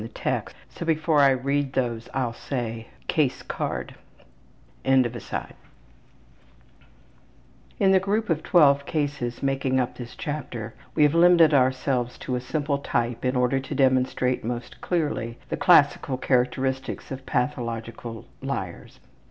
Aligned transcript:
CHAPTER 0.15 0.53
III 0.83 0.95
CASES 0.95 2.09
OF 2.09 2.09
PATHOLOGICAL 2.09 2.11
LYING 2.15 2.85
AND 4.83 5.15
SWINDLING 5.21 5.53
In 7.79 7.91
the 7.91 7.99
group 7.99 8.31
of 8.31 8.41
twelve 8.41 8.87
cases 8.87 9.43
making 9.43 9.79
up 9.79 9.97
this 9.99 10.15
chapter 10.15 10.73
we 10.95 11.03
have 11.03 11.13
limited 11.13 11.53
ourselves 11.53 12.17
to 12.17 12.35
a 12.35 12.41
simple 12.41 12.79
type 12.79 13.23
in 13.23 13.35
order 13.35 13.59
to 13.59 13.75
demonstrate 13.75 14.43
most 14.43 14.81
clearly 14.81 15.37
the 15.49 15.57
classical 15.57 16.17
characteristics 16.17 17.11
of 17.11 17.27
pathological 17.27 18.25
liars. 18.41 18.99